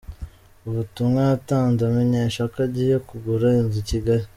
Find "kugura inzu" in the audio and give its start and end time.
3.07-3.79